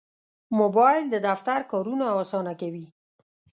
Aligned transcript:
موبایل 0.59 1.03
د 1.09 1.15
دفتر 1.27 1.59
کارونه 1.71 2.05
اسانه 2.21 2.53
کوي. 2.61 2.87